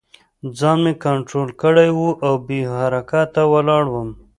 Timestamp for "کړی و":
1.61-1.99